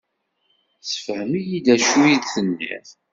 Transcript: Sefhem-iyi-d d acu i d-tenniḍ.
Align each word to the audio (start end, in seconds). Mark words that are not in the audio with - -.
Sefhem-iyi-d 0.89 1.67
d 1.67 1.67
acu 1.75 1.97
i 2.05 2.15
d-tenniḍ. 2.21 2.87